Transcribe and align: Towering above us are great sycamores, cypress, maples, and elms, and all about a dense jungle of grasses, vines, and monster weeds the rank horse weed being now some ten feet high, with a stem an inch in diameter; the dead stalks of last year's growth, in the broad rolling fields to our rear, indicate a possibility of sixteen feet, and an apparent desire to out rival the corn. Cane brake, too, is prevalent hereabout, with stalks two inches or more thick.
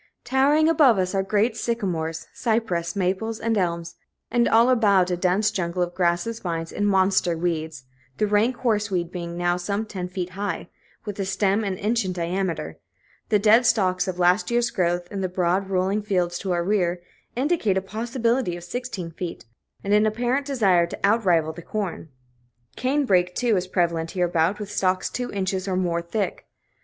Towering 0.23 0.67
above 0.67 0.97
us 0.97 1.13
are 1.13 1.21
great 1.21 1.55
sycamores, 1.55 2.25
cypress, 2.33 2.95
maples, 2.95 3.39
and 3.39 3.55
elms, 3.55 3.97
and 4.31 4.47
all 4.49 4.71
about 4.71 5.11
a 5.11 5.15
dense 5.15 5.51
jungle 5.51 5.83
of 5.83 5.93
grasses, 5.93 6.39
vines, 6.39 6.71
and 6.71 6.87
monster 6.87 7.37
weeds 7.37 7.83
the 8.17 8.25
rank 8.25 8.55
horse 8.55 8.89
weed 8.89 9.11
being 9.11 9.37
now 9.37 9.57
some 9.57 9.85
ten 9.85 10.07
feet 10.07 10.31
high, 10.31 10.69
with 11.05 11.19
a 11.19 11.25
stem 11.25 11.63
an 11.63 11.77
inch 11.77 12.03
in 12.03 12.13
diameter; 12.13 12.79
the 13.29 13.37
dead 13.37 13.63
stalks 13.63 14.07
of 14.07 14.17
last 14.17 14.49
year's 14.49 14.71
growth, 14.71 15.07
in 15.11 15.21
the 15.21 15.29
broad 15.29 15.69
rolling 15.69 16.01
fields 16.01 16.39
to 16.39 16.51
our 16.51 16.63
rear, 16.63 16.99
indicate 17.35 17.77
a 17.77 17.79
possibility 17.81 18.57
of 18.57 18.63
sixteen 18.63 19.11
feet, 19.11 19.45
and 19.83 19.93
an 19.93 20.07
apparent 20.07 20.47
desire 20.47 20.87
to 20.87 20.97
out 21.03 21.23
rival 21.25 21.53
the 21.53 21.61
corn. 21.61 22.09
Cane 22.75 23.05
brake, 23.05 23.35
too, 23.35 23.55
is 23.55 23.67
prevalent 23.67 24.09
hereabout, 24.13 24.57
with 24.57 24.71
stalks 24.71 25.11
two 25.11 25.31
inches 25.31 25.67
or 25.67 25.75
more 25.75 26.01
thick. 26.01 26.47